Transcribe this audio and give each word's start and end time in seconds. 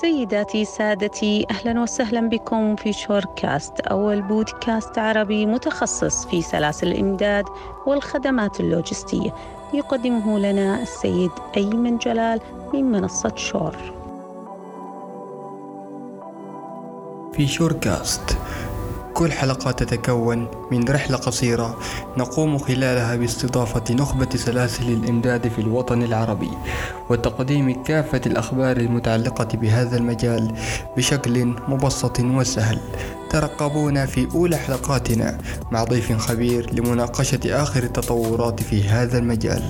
سيداتي 0.00 0.64
سادتي 0.64 1.46
أهلا 1.50 1.80
وسهلا 1.82 2.28
بكم 2.28 2.76
في 2.76 2.92
شوركاست 2.92 3.80
أول 3.80 4.22
بودكاست 4.22 4.98
عربي 4.98 5.46
متخصص 5.46 6.26
في 6.26 6.42
سلاسل 6.42 6.86
الإمداد 6.86 7.44
والخدمات 7.86 8.60
اللوجستية 8.60 9.34
يقدمه 9.74 10.38
لنا 10.38 10.82
السيد 10.82 11.30
أيمن 11.56 11.98
جلال 11.98 12.40
من 12.72 12.84
منصة 12.84 13.32
شور. 13.36 13.76
في 17.32 17.46
شوركاست 17.46 18.38
كل 19.14 19.32
حلقة 19.32 19.70
تتكون 19.70 20.48
من 20.70 20.84
رحلة 20.88 21.16
قصيرة 21.16 21.78
نقوم 22.16 22.58
خلالها 22.58 23.16
باستضافة 23.16 23.94
نخبة 23.94 24.28
سلاسل 24.36 24.92
الإمداد 24.92 25.48
في 25.48 25.58
الوطن 25.60 26.02
العربي 26.02 26.50
وتقديم 27.10 27.82
كافة 27.82 28.20
الأخبار 28.26 28.76
المتعلقة 28.76 29.48
بهذا 29.58 29.96
المجال 29.96 30.54
بشكل 30.96 31.44
مبسط 31.44 32.20
وسهل. 32.20 32.78
ترقبونا 33.30 34.06
في 34.06 34.28
أولى 34.34 34.56
حلقاتنا 34.56 35.38
مع 35.72 35.84
ضيف 35.84 36.12
خبير 36.12 36.74
لمناقشة 36.74 37.40
آخر 37.62 37.82
التطورات 37.82 38.62
في 38.62 38.88
هذا 38.88 39.18
المجال. 39.18 39.62